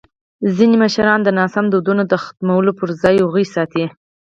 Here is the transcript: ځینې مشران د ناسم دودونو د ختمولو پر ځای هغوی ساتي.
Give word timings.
ځینې 0.55 0.75
مشران 0.83 1.19
د 1.23 1.29
ناسم 1.39 1.65
دودونو 1.73 2.03
د 2.07 2.13
ختمولو 2.23 2.71
پر 2.79 2.89
ځای 3.01 3.15
هغوی 3.21 3.45
ساتي. 3.53 3.85